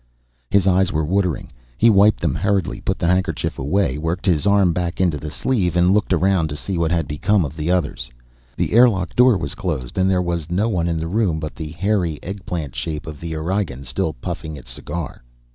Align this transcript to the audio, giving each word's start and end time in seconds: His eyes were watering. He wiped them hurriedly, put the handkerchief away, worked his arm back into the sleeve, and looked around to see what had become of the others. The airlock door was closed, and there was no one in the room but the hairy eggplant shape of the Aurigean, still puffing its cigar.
His 0.49 0.65
eyes 0.65 0.91
were 0.91 1.05
watering. 1.05 1.51
He 1.77 1.87
wiped 1.91 2.21
them 2.21 2.33
hurriedly, 2.33 2.81
put 2.81 2.97
the 2.97 3.05
handkerchief 3.05 3.59
away, 3.59 3.99
worked 3.99 4.25
his 4.25 4.47
arm 4.47 4.73
back 4.73 4.99
into 4.99 5.19
the 5.19 5.29
sleeve, 5.29 5.75
and 5.75 5.93
looked 5.93 6.11
around 6.11 6.47
to 6.47 6.55
see 6.55 6.75
what 6.75 6.89
had 6.89 7.07
become 7.07 7.45
of 7.45 7.55
the 7.55 7.69
others. 7.69 8.09
The 8.57 8.73
airlock 8.73 9.15
door 9.15 9.37
was 9.37 9.53
closed, 9.53 9.99
and 9.99 10.09
there 10.09 10.19
was 10.19 10.49
no 10.49 10.69
one 10.69 10.87
in 10.87 10.97
the 10.97 11.07
room 11.07 11.39
but 11.39 11.53
the 11.53 11.69
hairy 11.69 12.17
eggplant 12.23 12.75
shape 12.75 13.05
of 13.05 13.19
the 13.19 13.35
Aurigean, 13.35 13.83
still 13.83 14.13
puffing 14.13 14.55
its 14.57 14.71
cigar. 14.71 15.21